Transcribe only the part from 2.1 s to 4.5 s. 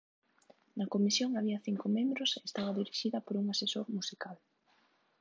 e estaba dirixida por un asesor musical.